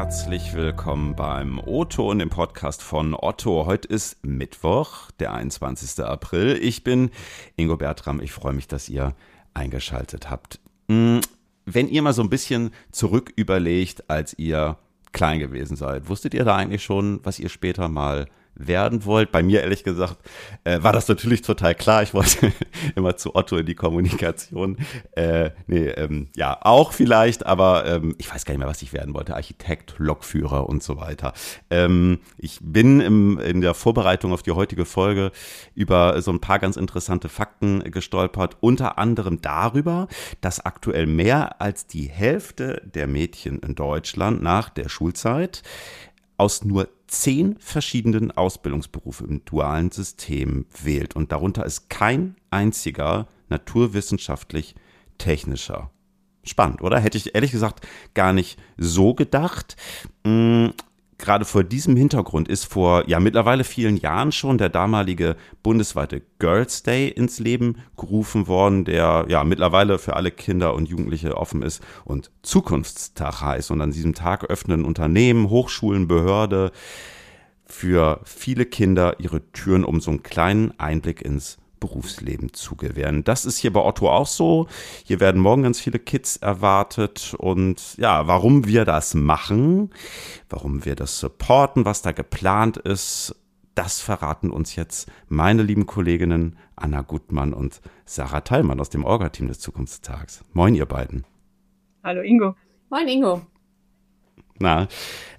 [0.00, 3.66] herzlich willkommen beim Otto und dem Podcast von Otto.
[3.66, 6.02] Heute ist Mittwoch, der 21.
[6.02, 6.58] April.
[6.62, 7.10] Ich bin
[7.56, 8.18] Ingo Bertram.
[8.22, 9.14] Ich freue mich, dass ihr
[9.52, 10.58] eingeschaltet habt.
[10.88, 11.20] Hm,
[11.66, 14.78] wenn ihr mal so ein bisschen zurück überlegt, als ihr
[15.12, 18.24] klein gewesen seid, wusstet ihr da eigentlich schon, was ihr später mal
[18.54, 19.32] werden wollt.
[19.32, 20.18] Bei mir ehrlich gesagt
[20.64, 22.02] äh, war das natürlich total klar.
[22.02, 22.52] Ich wollte
[22.94, 24.76] immer zu Otto in die Kommunikation.
[25.12, 28.92] Äh, nee, ähm, ja, auch vielleicht, aber ähm, ich weiß gar nicht mehr, was ich
[28.92, 29.34] werden wollte.
[29.34, 31.32] Architekt, Lokführer und so weiter.
[31.70, 35.32] Ähm, ich bin im, in der Vorbereitung auf die heutige Folge
[35.74, 38.56] über so ein paar ganz interessante Fakten gestolpert.
[38.60, 40.08] Unter anderem darüber,
[40.40, 45.62] dass aktuell mehr als die Hälfte der Mädchen in Deutschland nach der Schulzeit
[46.40, 51.14] aus nur zehn verschiedenen Ausbildungsberufe im dualen System wählt.
[51.14, 54.74] Und darunter ist kein einziger naturwissenschaftlich
[55.18, 55.90] technischer.
[56.42, 56.98] Spannend, oder?
[56.98, 59.76] Hätte ich ehrlich gesagt gar nicht so gedacht.
[61.20, 66.82] Gerade vor diesem Hintergrund ist vor ja mittlerweile vielen Jahren schon der damalige bundesweite Girls
[66.82, 71.82] Day ins Leben gerufen worden, der ja mittlerweile für alle Kinder und Jugendliche offen ist
[72.06, 73.70] und Zukunftstag heißt.
[73.70, 76.72] Und an diesem Tag öffnen Unternehmen, Hochschulen, Behörde
[77.66, 83.24] für viele Kinder ihre Türen, um so einen kleinen Einblick ins Berufsleben zu gewähren.
[83.24, 84.68] Das ist hier bei Otto auch so.
[85.04, 89.90] Hier werden morgen ganz viele Kids erwartet und ja, warum wir das machen,
[90.48, 93.34] warum wir das supporten, was da geplant ist,
[93.74, 99.48] das verraten uns jetzt meine lieben Kolleginnen Anna Gutmann und Sarah Teilmann aus dem Orga-Team
[99.48, 100.44] des Zukunftstags.
[100.52, 101.24] Moin, ihr beiden.
[102.04, 102.56] Hallo, Ingo.
[102.90, 103.42] Moin, Ingo.
[104.58, 104.88] Na,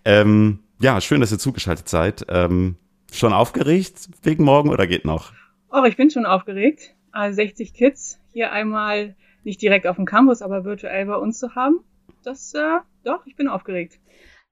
[0.05, 2.25] ähm, ja, schön, dass ihr zugeschaltet seid.
[2.29, 2.77] Ähm,
[3.11, 5.33] schon aufgeregt wegen morgen oder geht noch?
[5.71, 6.93] Oh, ich bin schon aufgeregt.
[7.11, 11.55] Also 60 Kids hier einmal nicht direkt auf dem Campus, aber virtuell bei uns zu
[11.55, 11.83] haben.
[12.23, 13.99] Das, äh, doch, ich bin aufgeregt.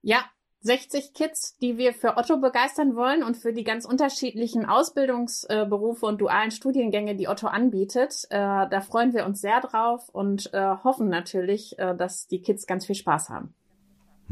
[0.02, 0.24] Ja,
[0.62, 6.20] 60 Kids, die wir für Otto begeistern wollen und für die ganz unterschiedlichen Ausbildungsberufe und
[6.20, 8.26] dualen Studiengänge, die Otto anbietet.
[8.30, 12.66] Äh, da freuen wir uns sehr drauf und äh, hoffen natürlich, äh, dass die Kids
[12.66, 13.54] ganz viel Spaß haben.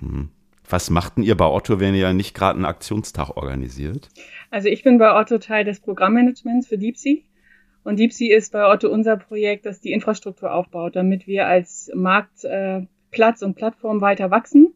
[0.01, 0.31] Hm.
[0.69, 4.09] Was machten ihr bei Otto, wenn ihr nicht gerade einen Aktionstag organisiert?
[4.51, 7.19] Also ich bin bei Otto Teil des Programmmanagements für DeepSea.
[7.85, 13.43] Und DeepSea ist bei Otto unser Projekt, das die Infrastruktur aufbaut, damit wir als Marktplatz
[13.43, 14.75] äh, und Plattform weiter wachsen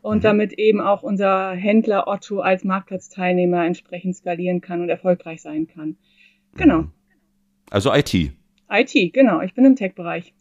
[0.00, 0.22] und mhm.
[0.22, 5.96] damit eben auch unser Händler Otto als Marktplatzteilnehmer entsprechend skalieren kann und erfolgreich sein kann.
[6.54, 6.82] Genau.
[6.82, 6.92] Mhm.
[7.70, 8.14] Also IT.
[8.14, 9.40] IT, genau.
[9.40, 10.34] Ich bin im Tech-Bereich.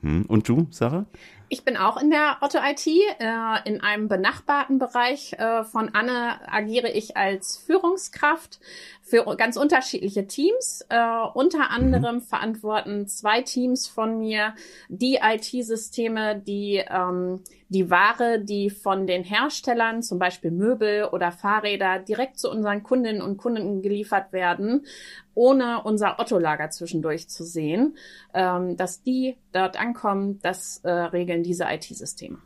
[0.00, 0.26] Hm.
[0.26, 1.06] Und du, Sarah?
[1.50, 2.86] Ich bin auch in der Otto IT.
[2.86, 8.60] Äh, in einem benachbarten Bereich äh, von Anne agiere ich als Führungskraft
[9.08, 10.84] für ganz unterschiedliche Teams.
[10.88, 10.98] Äh,
[11.34, 11.70] unter mhm.
[11.70, 12.22] anderem mhm.
[12.22, 14.54] verantworten zwei Teams von mir
[14.88, 21.98] die IT-Systeme, die ähm, die Ware, die von den Herstellern, zum Beispiel Möbel oder Fahrräder,
[21.98, 24.86] direkt zu unseren Kundinnen und Kunden geliefert werden,
[25.34, 27.96] ohne unser Otto-Lager zwischendurch zu sehen,
[28.32, 32.38] ähm, dass die dort ankommen, das äh, regeln diese IT-Systeme.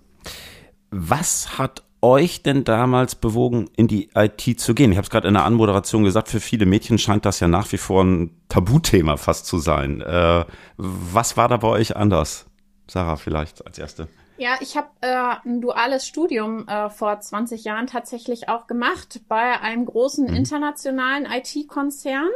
[0.91, 4.91] Was hat euch denn damals bewogen, in die IT zu gehen?
[4.91, 7.71] Ich habe es gerade in der Anmoderation gesagt, für viele Mädchen scheint das ja nach
[7.73, 10.01] wie vor ein Tabuthema fast zu sein.
[10.01, 10.45] Äh,
[10.77, 12.47] was war da bei euch anders?
[12.89, 14.09] Sarah vielleicht als erste.
[14.39, 19.61] Ja, ich habe äh, ein duales Studium äh, vor 20 Jahren tatsächlich auch gemacht bei
[19.61, 20.35] einem großen mhm.
[20.35, 22.31] internationalen IT-Konzern.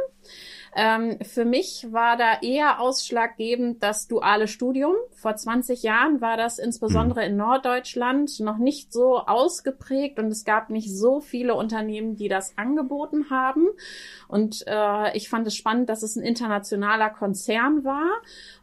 [0.75, 4.95] Ähm, für mich war da eher ausschlaggebend das duale Studium.
[5.17, 10.69] Vor 20 Jahren war das insbesondere in Norddeutschland noch nicht so ausgeprägt und es gab
[10.69, 13.67] nicht so viele Unternehmen, die das angeboten haben.
[14.27, 18.09] Und äh, ich fand es spannend, dass es ein internationaler Konzern war.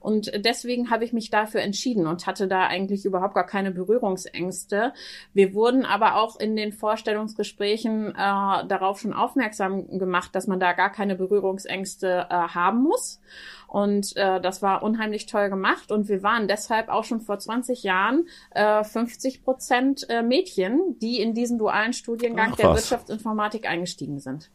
[0.01, 4.93] Und deswegen habe ich mich dafür entschieden und hatte da eigentlich überhaupt gar keine Berührungsängste.
[5.33, 10.73] Wir wurden aber auch in den Vorstellungsgesprächen äh, darauf schon aufmerksam gemacht, dass man da
[10.73, 13.21] gar keine Berührungsängste Ängste äh, haben muss.
[13.75, 15.91] Und äh, das war unheimlich toll gemacht.
[15.91, 21.21] Und wir waren deshalb auch schon vor 20 Jahren äh, 50 Prozent äh, Mädchen, die
[21.21, 24.53] in diesen dualen Studiengang Ach, der Wirtschaftsinformatik eingestiegen sind.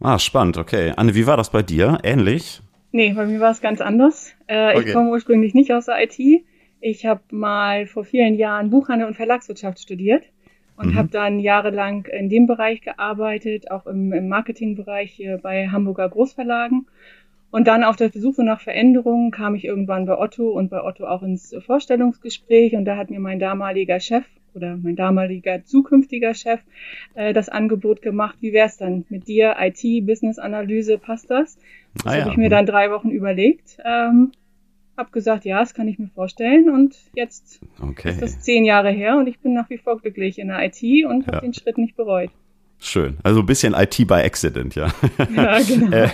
[0.00, 0.92] Ah, spannend, okay.
[0.96, 1.98] Anne, wie war das bei dir?
[2.02, 2.60] Ähnlich?
[2.90, 4.32] Nee, bei mir war es ganz anders.
[4.48, 4.88] Äh, okay.
[4.88, 6.18] Ich komme ursprünglich nicht aus der IT.
[6.80, 10.24] Ich habe mal vor vielen Jahren Buchhandel und Verlagswirtschaft studiert
[10.76, 10.94] und mhm.
[10.96, 16.88] habe dann jahrelang in dem Bereich gearbeitet, auch im, im Marketingbereich hier bei Hamburger Großverlagen.
[17.50, 21.06] Und dann auf der Suche nach Veränderungen kam ich irgendwann bei Otto und bei Otto
[21.06, 24.24] auch ins Vorstellungsgespräch und da hat mir mein damaliger Chef
[24.54, 26.60] oder mein damaliger zukünftiger Chef
[27.14, 31.58] äh, das Angebot gemacht, wie wär's dann mit dir, IT, Business-Analyse, passt das?
[31.94, 32.30] Das ah, habe ja.
[32.30, 33.78] ich mir dann drei Wochen überlegt.
[33.84, 34.32] Ähm,
[34.96, 36.70] habe gesagt, ja, das kann ich mir vorstellen.
[36.70, 38.10] Und jetzt okay.
[38.10, 40.82] ist das zehn Jahre her und ich bin nach wie vor glücklich in der IT
[41.06, 41.40] und habe ja.
[41.40, 42.30] den Schritt nicht bereut.
[42.80, 43.18] Schön.
[43.22, 44.88] Also ein bisschen IT by Accident, ja.
[45.34, 45.94] Ja, genau.
[45.94, 46.08] äh,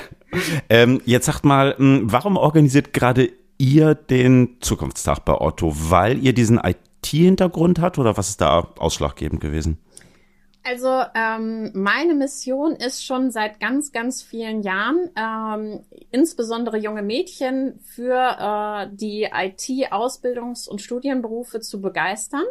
[0.68, 5.72] ähm, jetzt sagt mal, hm, warum organisiert gerade ihr den Zukunftstag bei Otto?
[5.74, 9.78] Weil ihr diesen IT-Hintergrund habt oder was ist da ausschlaggebend gewesen?
[10.68, 17.78] Also ähm, meine Mission ist schon seit ganz, ganz vielen Jahren, ähm, insbesondere junge Mädchen
[17.84, 22.42] für äh, die IT-Ausbildungs- und Studienberufe zu begeistern.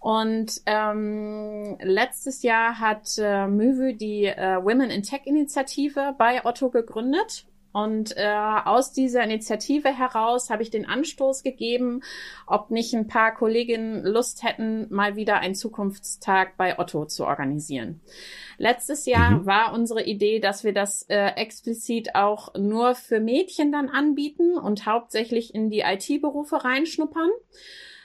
[0.00, 6.70] Und ähm, letztes Jahr hat äh, MÜVÜ die äh, Women in Tech Initiative bei Otto
[6.70, 7.44] gegründet.
[7.72, 8.26] Und äh,
[8.64, 12.00] aus dieser Initiative heraus habe ich den Anstoß gegeben,
[12.46, 18.00] ob nicht ein paar Kolleginnen Lust hätten, mal wieder einen Zukunftstag bei Otto zu organisieren.
[18.58, 19.46] Letztes Jahr mhm.
[19.46, 24.86] war unsere Idee, dass wir das äh, explizit auch nur für Mädchen dann anbieten und
[24.86, 27.30] hauptsächlich in die IT-Berufe reinschnuppern.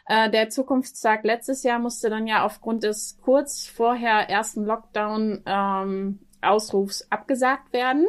[0.07, 6.19] Äh, der Zukunftstag letztes Jahr musste dann ja aufgrund des kurz vorher ersten Lockdown ähm,
[6.42, 8.07] Ausrufs abgesagt werden.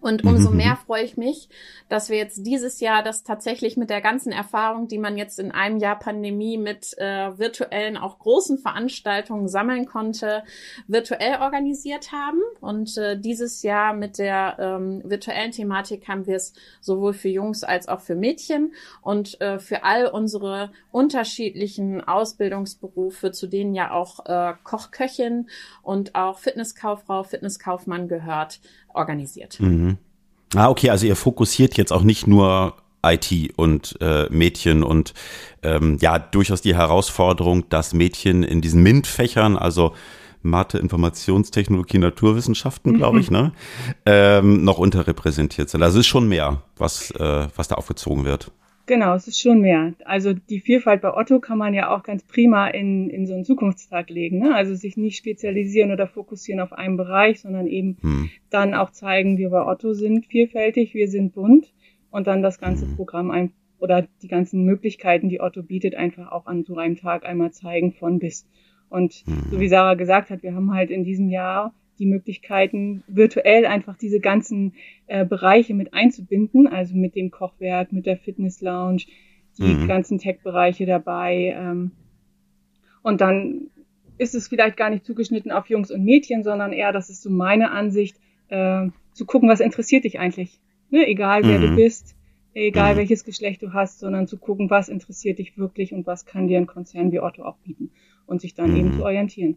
[0.00, 1.48] Und umso mhm, mehr freue ich mich,
[1.88, 5.52] dass wir jetzt dieses Jahr das tatsächlich mit der ganzen Erfahrung, die man jetzt in
[5.52, 10.44] einem Jahr Pandemie mit äh, virtuellen, auch großen Veranstaltungen sammeln konnte,
[10.86, 12.40] virtuell organisiert haben.
[12.60, 17.62] Und äh, dieses Jahr mit der ähm, virtuellen Thematik haben wir es sowohl für Jungs
[17.62, 18.72] als auch für Mädchen.
[19.02, 25.48] Und äh, für all unsere unterschiedlichen Ausbildungsberufe, zu denen ja auch äh, Kochköchin
[25.82, 28.60] und auch Fitnesskauffrau, Fitnesskaufmann gehört,
[28.94, 29.58] organisiert.
[29.60, 29.98] Mhm.
[30.54, 32.74] Ah, okay, also ihr fokussiert jetzt auch nicht nur
[33.04, 35.14] IT und äh, Mädchen und
[35.62, 39.94] ähm, ja, durchaus die Herausforderung, dass Mädchen in diesen MINT-Fächern, also
[40.42, 43.36] Mathe, Informationstechnologie, Naturwissenschaften, glaube ich, mhm.
[43.36, 43.52] ne,
[44.06, 45.82] ähm, noch unterrepräsentiert sind.
[45.82, 48.50] Also es ist schon mehr, was, äh, was da aufgezogen wird.
[48.86, 49.94] Genau, es ist schon mehr.
[50.04, 53.44] Also die Vielfalt bei Otto kann man ja auch ganz prima in, in so einen
[53.44, 54.40] Zukunftstag legen.
[54.40, 54.54] Ne?
[54.54, 58.30] Also sich nicht spezialisieren oder fokussieren auf einen Bereich, sondern eben hm.
[58.50, 61.72] dann auch zeigen, wir bei Otto sind vielfältig, wir sind bunt
[62.10, 62.96] und dann das ganze hm.
[62.96, 67.24] Programm ein, oder die ganzen Möglichkeiten, die Otto bietet, einfach auch an so einem Tag
[67.24, 68.48] einmal zeigen von bis.
[68.88, 69.44] Und hm.
[69.50, 73.96] so wie Sarah gesagt hat, wir haben halt in diesem Jahr die Möglichkeiten, virtuell einfach
[73.96, 74.74] diese ganzen
[75.06, 79.04] äh, Bereiche mit einzubinden, also mit dem Kochwerk, mit der Fitness Lounge,
[79.58, 79.88] die mhm.
[79.88, 81.54] ganzen Tech-Bereiche dabei.
[81.56, 81.92] Ähm,
[83.02, 83.70] und dann
[84.18, 87.30] ist es vielleicht gar nicht zugeschnitten auf Jungs und Mädchen, sondern eher, das ist so
[87.30, 88.16] meine Ansicht,
[88.48, 90.60] äh, zu gucken, was interessiert dich eigentlich.
[90.90, 91.06] Ne?
[91.06, 91.62] Egal wer mhm.
[91.62, 92.16] du bist,
[92.54, 92.98] egal mhm.
[92.98, 96.58] welches Geschlecht du hast, sondern zu gucken, was interessiert dich wirklich und was kann dir
[96.58, 97.90] ein Konzern wie Otto auch bieten
[98.26, 98.94] und sich dann eben mhm.
[98.94, 99.56] zu orientieren.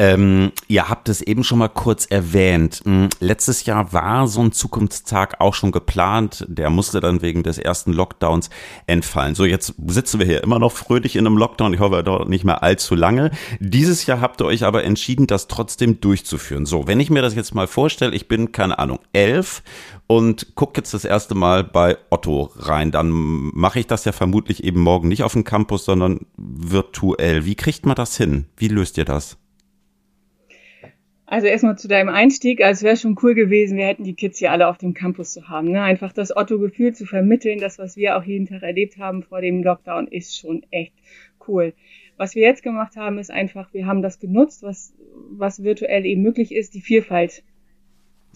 [0.00, 2.80] Ähm, ihr habt es eben schon mal kurz erwähnt.
[2.86, 3.10] Mhm.
[3.20, 6.46] Letztes Jahr war so ein Zukunftstag auch schon geplant.
[6.48, 8.48] Der musste dann wegen des ersten Lockdowns
[8.86, 9.34] entfallen.
[9.34, 11.74] So, jetzt sitzen wir hier immer noch fröhlich in einem Lockdown.
[11.74, 13.30] Ich hoffe, dort nicht mehr allzu lange.
[13.58, 16.64] Dieses Jahr habt ihr euch aber entschieden, das trotzdem durchzuführen.
[16.64, 19.62] So, wenn ich mir das jetzt mal vorstelle, ich bin, keine Ahnung, elf
[20.06, 22.90] und gucke jetzt das erste Mal bei Otto rein.
[22.90, 27.44] Dann mache ich das ja vermutlich eben morgen nicht auf dem Campus, sondern virtuell.
[27.44, 28.46] Wie kriegt man das hin?
[28.56, 29.36] Wie löst ihr das?
[31.30, 32.60] Also erstmal zu deinem Einstieg.
[32.60, 35.32] Also es wäre schon cool gewesen, wir hätten die Kids hier alle auf dem Campus
[35.32, 35.70] zu haben.
[35.70, 35.80] Ne?
[35.80, 39.62] Einfach das Otto-Gefühl zu vermitteln, das, was wir auch jeden Tag erlebt haben vor dem
[39.62, 40.92] Lockdown, ist schon echt
[41.46, 41.72] cool.
[42.16, 44.92] Was wir jetzt gemacht haben, ist einfach, wir haben das genutzt, was,
[45.30, 47.44] was virtuell eben möglich ist, die Vielfalt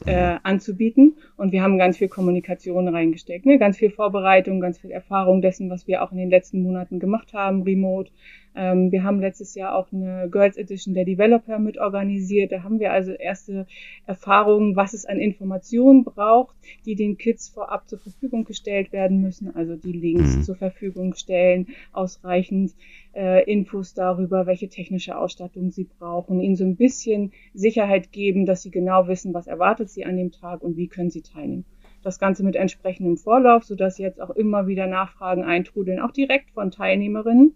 [0.07, 1.17] äh, anzubieten.
[1.37, 3.59] Und wir haben ganz viel Kommunikation reingesteckt, ne?
[3.59, 7.33] ganz viel Vorbereitung, ganz viel Erfahrung dessen, was wir auch in den letzten Monaten gemacht
[7.33, 8.13] haben, remote.
[8.55, 12.53] Ähm, wir haben letztes Jahr auch eine Girls Edition der Developer mit organisiert.
[12.53, 13.67] Da haben wir also erste
[14.07, 19.55] Erfahrungen, was es an Informationen braucht, die den Kids vorab zur Verfügung gestellt werden müssen.
[19.55, 20.43] Also die Links mhm.
[20.43, 22.73] zur Verfügung stellen, ausreichend
[23.15, 28.63] äh, Infos darüber, welche technische Ausstattung sie brauchen, ihnen so ein bisschen Sicherheit geben, dass
[28.63, 31.65] sie genau wissen, was erwartet sie an dem Tag und wie können sie teilnehmen
[32.03, 36.71] das Ganze mit entsprechendem Vorlauf, sodass jetzt auch immer wieder Nachfragen eintrudeln, auch direkt von
[36.71, 37.55] Teilnehmerinnen,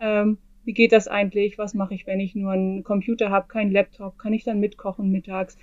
[0.00, 1.58] ähm, wie geht das eigentlich?
[1.58, 4.18] Was mache ich, wenn ich nur einen Computer habe, keinen Laptop?
[4.18, 5.56] Kann ich dann mitkochen mittags?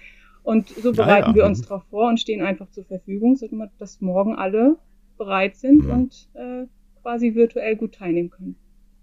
[0.43, 3.37] Und so bereiten ja, wir uns darauf vor und stehen einfach zur Verfügung,
[3.79, 4.77] dass morgen alle
[5.17, 5.93] bereit sind ja.
[5.93, 6.65] und äh,
[7.01, 8.55] quasi virtuell gut teilnehmen können.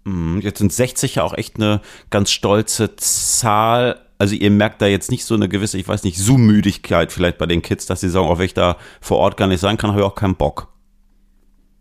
[0.05, 3.99] Mhm, jetzt sind 60 ja auch echt eine ganz stolze Zahl.
[4.17, 7.47] Also ihr merkt da jetzt nicht so eine gewisse, ich weiß nicht, Zoom-Müdigkeit vielleicht bei
[7.47, 9.91] den Kids, dass sie sagen, auch wenn ich da vor Ort gar nicht sein kann,
[9.91, 10.70] habe ich auch keinen Bock.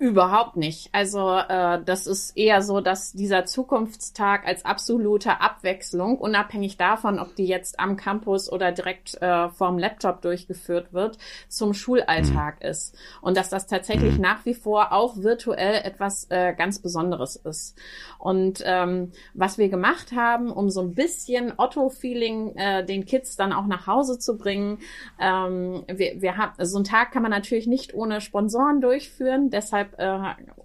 [0.00, 0.88] Überhaupt nicht.
[0.92, 7.36] Also äh, das ist eher so, dass dieser Zukunftstag als absolute Abwechslung, unabhängig davon, ob
[7.36, 12.70] die jetzt am Campus oder direkt äh, vorm Laptop durchgeführt wird, zum Schulalltag mhm.
[12.70, 12.96] ist.
[13.20, 14.22] Und dass das tatsächlich mhm.
[14.22, 17.76] nach wie vor auch virtuell etwas äh, ganz Besonderes ist.
[18.18, 23.52] Und ähm, was wir gemacht haben, um so ein bisschen Otto-Feeling äh, den Kids dann
[23.52, 24.78] auch nach Hause zu bringen,
[25.20, 29.50] ähm, wir, wir haben so einen Tag kann man natürlich nicht ohne Sponsoren durchführen.
[29.50, 30.18] Deshalb äh,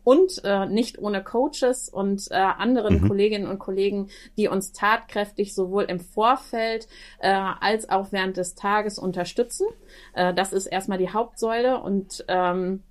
[0.04, 3.08] und äh, nicht ohne Coaches und äh, anderen mhm.
[3.08, 6.88] Kolleginnen und Kollegen, die uns tatkräftig sowohl im Vorfeld
[7.20, 9.68] äh, als auch während des Tages unterstützen.
[10.14, 12.84] Äh, das ist erstmal die Hauptsäule und ähm,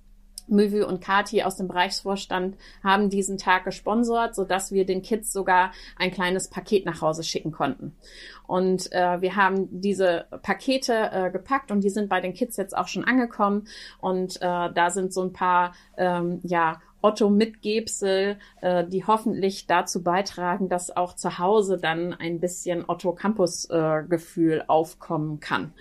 [0.47, 5.31] Möwi und Kati aus dem Bereichsvorstand haben diesen Tag gesponsert, so dass wir den Kids
[5.31, 7.95] sogar ein kleines Paket nach Hause schicken konnten.
[8.47, 12.77] Und äh, wir haben diese Pakete äh, gepackt und die sind bei den Kids jetzt
[12.77, 13.67] auch schon angekommen.
[13.99, 14.39] Und äh,
[14.73, 20.95] da sind so ein paar ähm, ja Otto Mitgebsel, äh, die hoffentlich dazu beitragen, dass
[20.95, 25.73] auch zu Hause dann ein bisschen Otto Campus äh, aufkommen kann.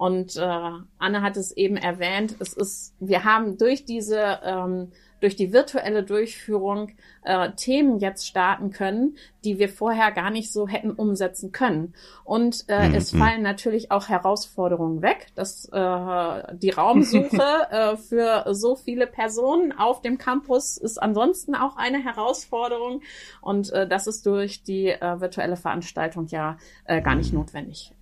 [0.00, 5.36] Und äh, Anne hat es eben erwähnt, es ist, wir haben durch diese, ähm, durch
[5.36, 6.92] die virtuelle Durchführung
[7.22, 11.92] äh, Themen jetzt starten können, die wir vorher gar nicht so hätten umsetzen können.
[12.24, 12.94] Und äh, mhm.
[12.94, 15.26] es fallen natürlich auch Herausforderungen weg.
[15.34, 21.76] dass äh, die Raumsuche äh, für so viele Personen auf dem Campus ist ansonsten auch
[21.76, 23.02] eine Herausforderung.
[23.42, 27.92] Und äh, das ist durch die äh, virtuelle Veranstaltung ja äh, gar nicht notwendig.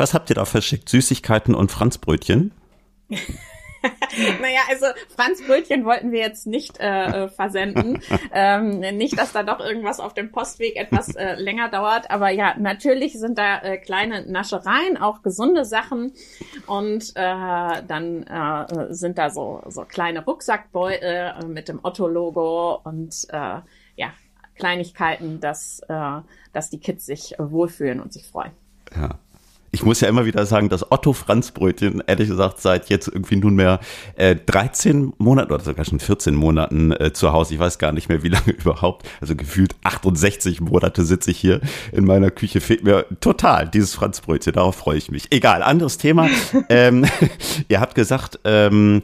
[0.00, 0.88] Was habt ihr da verschickt?
[0.88, 2.52] Süßigkeiten und Franzbrötchen?
[3.10, 8.00] naja, also Franzbrötchen wollten wir jetzt nicht äh, äh, versenden.
[8.32, 12.10] ähm, nicht, dass da doch irgendwas auf dem Postweg etwas äh, länger dauert.
[12.10, 16.14] Aber ja, natürlich sind da äh, kleine Naschereien, auch gesunde Sachen.
[16.66, 23.26] Und äh, dann äh, sind da so, so kleine Rucksackbeutel äh, mit dem Otto-Logo und
[23.28, 23.60] äh,
[23.96, 24.14] ja,
[24.54, 26.20] Kleinigkeiten, dass, äh,
[26.54, 28.52] dass die Kids sich wohlfühlen und sich freuen.
[28.96, 29.18] Ja
[29.72, 33.80] ich muss ja immer wieder sagen, dass Otto Franzbrötchen, ehrlich gesagt, seit jetzt irgendwie nunmehr
[34.16, 38.08] äh, 13 Monaten oder sogar schon 14 Monaten äh, zu Hause, ich weiß gar nicht
[38.08, 41.60] mehr, wie lange überhaupt, also gefühlt 68 Monate sitze ich hier
[41.92, 45.30] in meiner Küche, fehlt mir total dieses Franzbrötchen, darauf freue ich mich.
[45.30, 46.28] Egal, anderes Thema.
[46.68, 47.04] ähm,
[47.68, 49.02] ihr habt gesagt, ähm,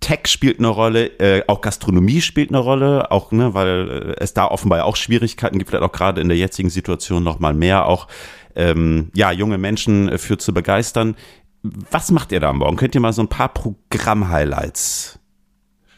[0.00, 4.34] Tech spielt eine Rolle, äh, auch Gastronomie spielt eine Rolle, auch, ne, weil äh, es
[4.34, 7.86] da offenbar auch Schwierigkeiten gibt, vielleicht auch gerade in der jetzigen Situation noch mal mehr,
[7.86, 8.08] auch
[8.54, 11.16] ähm, ja, junge Menschen äh, für zu begeistern.
[11.62, 12.76] Was macht ihr da morgen?
[12.76, 15.18] Könnt ihr mal so ein paar Programm-Highlights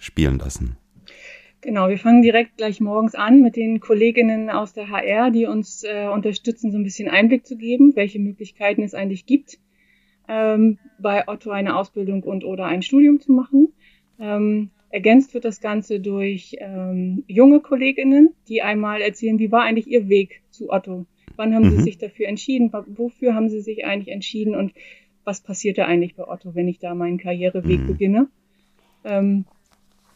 [0.00, 0.76] spielen lassen?
[1.61, 5.83] Genau, wir fangen direkt gleich morgens an mit den Kolleginnen aus der HR, die uns
[5.83, 9.59] äh, unterstützen, so ein bisschen Einblick zu geben, welche Möglichkeiten es eigentlich gibt,
[10.28, 13.73] ähm, bei Otto eine Ausbildung und oder ein Studium zu machen.
[14.19, 19.89] Ähm, ergänzt wird das Ganze durch ähm, junge Kolleginnen, die einmal erzählen, wie war eigentlich
[19.89, 21.07] ihr Weg zu Otto?
[21.37, 21.77] Wann haben mhm.
[21.77, 22.73] Sie sich dafür entschieden?
[22.73, 24.55] Wofür haben Sie sich eigentlich entschieden?
[24.55, 24.73] Und
[25.25, 27.87] was passierte eigentlich bei Otto, wenn ich da meinen Karriereweg mhm.
[27.87, 28.29] beginne?
[29.05, 29.45] Ähm,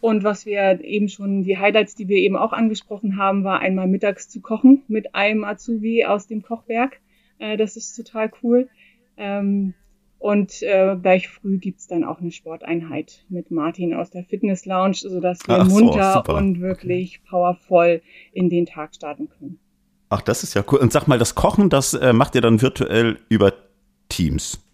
[0.01, 3.87] und was wir eben schon, die Highlights, die wir eben auch angesprochen haben, war einmal
[3.87, 7.01] mittags zu kochen mit einem Azubi aus dem Kochwerk.
[7.39, 8.69] Äh, das ist total cool.
[9.17, 9.75] Ähm,
[10.23, 14.95] und äh, gleich früh gibt's dann auch eine Sporteinheit mit Martin aus der Fitness Lounge,
[14.95, 18.03] sodass wir Ach munter so, und wirklich powervoll
[18.33, 19.59] in den Tag starten können.
[20.11, 20.79] Ach, das ist ja cool.
[20.79, 23.53] Und sag mal, das Kochen, das äh, macht ihr dann virtuell über
[24.09, 24.65] Teams?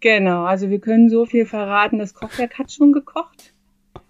[0.00, 1.98] Genau, also wir können so viel verraten.
[1.98, 3.52] Das Kochwerk hat schon gekocht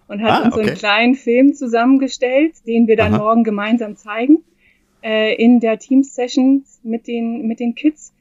[0.07, 0.63] und hat ah, uns okay.
[0.63, 3.23] so einen kleinen Film zusammengestellt, den wir dann Aha.
[3.23, 4.37] morgen gemeinsam zeigen
[5.03, 8.13] äh, in der Teams-Session mit den, mit den Kids.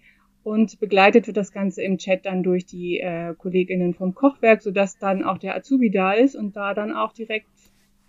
[0.48, 4.98] Und begleitet wird das Ganze im Chat dann durch die äh, Kolleginnen vom Kochwerk, sodass
[4.98, 7.50] dann auch der Azubi da ist und da dann auch direkt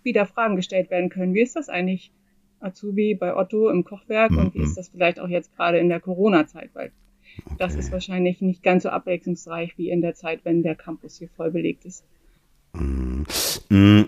[0.02, 1.34] wieder Fragen gestellt werden können.
[1.34, 2.12] Wie ist das eigentlich?
[2.60, 4.38] Azubi bei Otto im Kochwerk mhm.
[4.38, 6.92] und wie ist das vielleicht auch jetzt gerade in der Corona-Zeit, weil
[7.44, 7.56] okay.
[7.58, 11.28] das ist wahrscheinlich nicht ganz so abwechslungsreich wie in der Zeit, wenn der Campus hier
[11.28, 12.04] voll belegt ist.
[12.74, 13.22] Mm,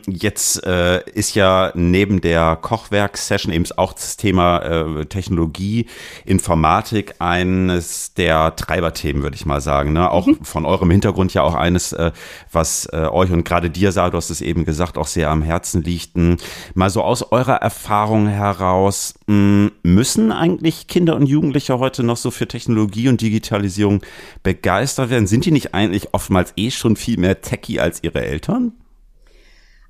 [0.08, 5.86] jetzt äh, ist ja neben der Kochwerk-Session eben auch das Thema äh, Technologie,
[6.24, 9.92] Informatik eines der Treiberthemen, würde ich mal sagen.
[9.92, 10.10] Ne?
[10.10, 10.44] Auch mhm.
[10.44, 12.10] von eurem Hintergrund ja auch eines, äh,
[12.50, 15.42] was äh, euch und gerade dir, Sarah, du hast es eben gesagt, auch sehr am
[15.42, 16.16] Herzen liegt.
[16.16, 16.38] Hm,
[16.74, 22.16] mal so aus eurer Erfahrung heraus, mh, hm, müssen eigentlich Kinder und Jugendliche heute noch
[22.16, 24.02] so für Technologie und Digitalisierung
[24.42, 25.28] begeistert werden?
[25.28, 28.72] Sind die nicht eigentlich oftmals eh schon viel mehr techy als ihre Eltern?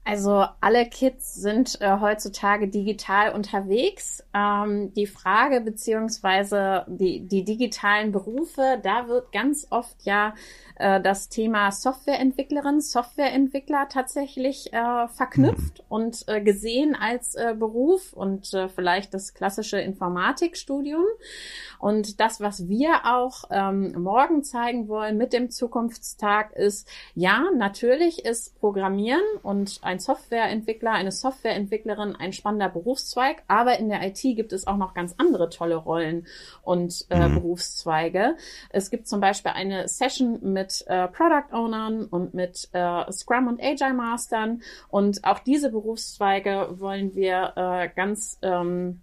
[0.04, 4.24] Also alle Kids sind äh, heutzutage digital unterwegs.
[4.34, 10.34] Ähm, die Frage beziehungsweise die, die digitalen Berufe, da wird ganz oft ja
[10.76, 15.84] äh, das Thema Softwareentwicklerin, Softwareentwickler tatsächlich äh, verknüpft mhm.
[15.88, 21.04] und äh, gesehen als äh, Beruf und äh, vielleicht das klassische Informatikstudium.
[21.78, 28.24] Und das, was wir auch ähm, morgen zeigen wollen mit dem Zukunftstag, ist, ja, natürlich
[28.24, 34.52] ist Programmieren und ein Softwareentwickler, eine Softwareentwicklerin ein spannender Berufszweig, aber in der IT gibt
[34.52, 36.26] es auch noch ganz andere tolle Rollen
[36.62, 37.34] und äh, mhm.
[37.34, 38.36] Berufszweige.
[38.70, 43.62] Es gibt zum Beispiel eine Session mit äh, Product Ownern und mit äh, Scrum und
[43.62, 49.02] Agile Mastern und auch diese Berufszweige wollen wir äh, ganz ähm,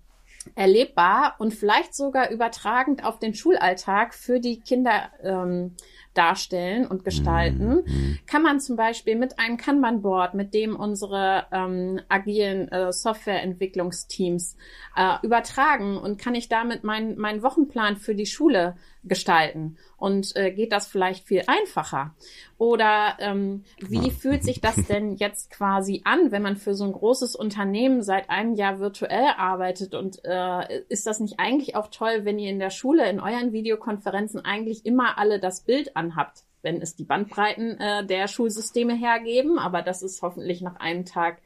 [0.55, 5.75] erlebbar und vielleicht sogar übertragend auf den Schulalltag für die Kinder ähm,
[6.19, 8.19] darstellen und gestalten, mhm.
[8.27, 14.57] kann man zum Beispiel mit einem Kanban-Board, mit dem unsere ähm, agilen äh, Softwareentwicklungsteams
[14.97, 20.51] äh, übertragen und kann ich damit meinen mein Wochenplan für die Schule gestalten und äh,
[20.51, 22.15] geht das vielleicht viel einfacher?
[22.57, 26.91] Oder ähm, wie fühlt sich das denn jetzt quasi an, wenn man für so ein
[26.91, 29.93] großes Unternehmen seit einem Jahr virtuell arbeitet?
[29.95, 33.53] Und äh, ist das nicht eigentlich auch toll, wenn ihr in der Schule in euren
[33.53, 36.43] Videokonferenzen eigentlich immer alle das Bild anhabt?
[36.61, 41.37] wenn es die Bandbreiten äh, der Schulsysteme hergeben, aber das ist hoffentlich nach einem Tag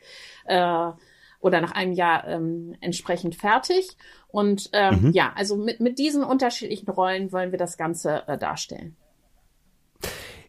[0.45, 0.91] äh,
[1.43, 3.97] oder nach einem Jahr ähm, entsprechend fertig.
[4.29, 5.11] Und ähm, mhm.
[5.11, 8.95] ja, also mit, mit diesen unterschiedlichen Rollen wollen wir das Ganze äh, darstellen.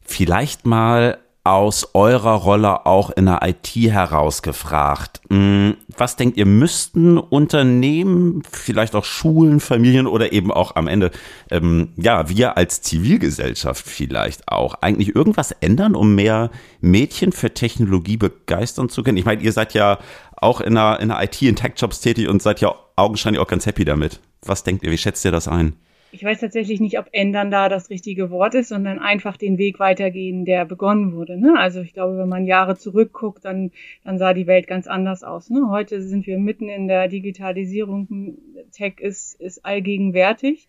[0.01, 5.21] Vielleicht mal aus eurer Rolle auch in der IT herausgefragt.
[5.29, 11.11] Hm, was denkt ihr, müssten Unternehmen, vielleicht auch Schulen, Familien oder eben auch am Ende,
[11.51, 18.17] ähm, ja, wir als Zivilgesellschaft vielleicht auch, eigentlich irgendwas ändern, um mehr Mädchen für Technologie
[18.17, 19.19] begeistern zu können?
[19.19, 19.99] Ich meine, ihr seid ja
[20.37, 23.67] auch in der, in der IT, in Tech-Jobs tätig und seid ja augenscheinlich auch ganz
[23.67, 24.21] happy damit.
[24.47, 25.77] Was denkt ihr, wie schätzt ihr das ein?
[26.14, 29.80] Ich weiß tatsächlich nicht, ob ändern da das richtige Wort ist, sondern einfach den Weg
[29.80, 31.37] weitergehen, der begonnen wurde.
[31.37, 31.54] Ne?
[31.59, 33.73] Also ich glaube, wenn man Jahre zurückguckt, dann,
[34.04, 35.50] dann sah die Welt ganz anders aus.
[35.50, 35.66] Ne?
[35.68, 38.38] Heute sind wir mitten in der Digitalisierung.
[38.71, 40.68] Tech ist, ist allgegenwärtig.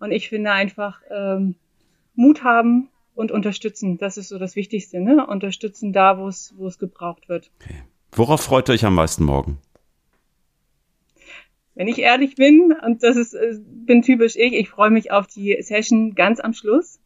[0.00, 1.56] Und ich finde einfach ähm,
[2.14, 3.98] Mut haben und unterstützen.
[3.98, 5.00] Das ist so das Wichtigste.
[5.00, 5.26] Ne?
[5.26, 7.50] Unterstützen da, wo es, wo es gebraucht wird.
[7.62, 7.82] Okay.
[8.12, 9.58] Worauf freut ihr euch am meisten morgen?
[11.76, 15.26] Wenn ich ehrlich bin, und das ist, äh, bin typisch ich, ich freue mich auf
[15.26, 16.98] die Session ganz am Schluss,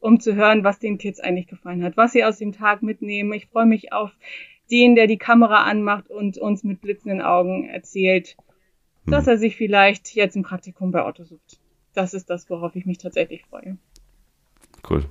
[0.00, 3.32] um zu hören, was den Kids eigentlich gefallen hat, was sie aus dem Tag mitnehmen.
[3.32, 4.12] Ich freue mich auf
[4.70, 8.36] den, der die Kamera anmacht und uns mit blitzenden Augen erzählt,
[9.04, 9.12] hm.
[9.12, 11.58] dass er sich vielleicht jetzt ein Praktikum bei Otto sucht.
[11.94, 13.78] Das ist das, worauf ich mich tatsächlich freue.
[14.88, 15.04] Cool.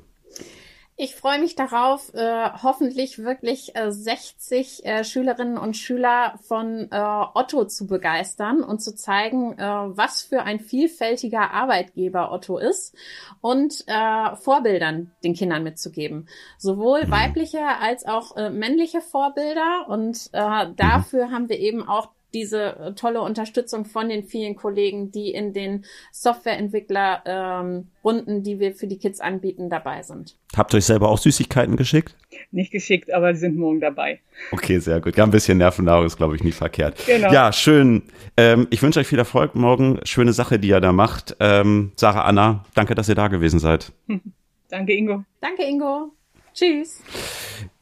[1.00, 7.26] Ich freue mich darauf, äh, hoffentlich wirklich äh, 60 äh, Schülerinnen und Schüler von äh,
[7.36, 12.96] Otto zu begeistern und zu zeigen, äh, was für ein vielfältiger Arbeitgeber Otto ist
[13.42, 16.28] und äh, Vorbildern den Kindern mitzugeben.
[16.58, 17.12] Sowohl mhm.
[17.12, 19.86] weibliche als auch männliche Vorbilder.
[19.90, 25.12] Und äh, dafür haben wir eben auch diese äh, tolle Unterstützung von den vielen Kollegen,
[25.12, 30.36] die in den Softwareentwickler-Runden, ähm, die wir für die Kids anbieten, dabei sind.
[30.56, 32.16] Habt ihr euch selber auch Süßigkeiten geschickt?
[32.52, 34.20] Nicht geschickt, aber die sind morgen dabei.
[34.52, 35.18] Okay, sehr gut.
[35.18, 37.02] Ja, ein bisschen Nervennahrung ist, glaube ich, nicht verkehrt.
[37.06, 37.32] Genau.
[37.32, 38.04] Ja, schön.
[38.36, 40.00] Ähm, ich wünsche euch viel Erfolg morgen.
[40.04, 41.36] Schöne Sache, die ihr da macht.
[41.40, 43.92] Ähm, Sarah, Anna, danke, dass ihr da gewesen seid.
[44.70, 45.24] danke, Ingo.
[45.42, 46.12] Danke, Ingo.
[46.54, 47.02] Tschüss.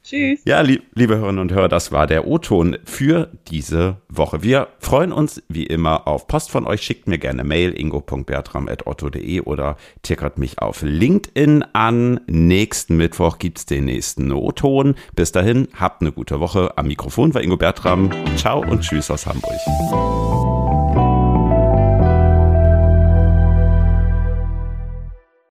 [0.05, 0.41] Tschüss.
[0.45, 4.43] Ja, lieb, liebe Hörerinnen und Hörer, das war der O-Ton für diese Woche.
[4.43, 6.83] Wir freuen uns wie immer auf Post von euch.
[6.83, 12.19] Schickt mir gerne Mail ingo.bertram.otto.de oder tickert mich auf LinkedIn an.
[12.27, 14.93] Nächsten Mittwoch gibt es den nächsten O-Ton.
[15.15, 16.77] Bis dahin, habt eine gute Woche.
[16.77, 18.11] Am Mikrofon war Ingo Bertram.
[18.35, 20.64] Ciao und tschüss aus Hamburg.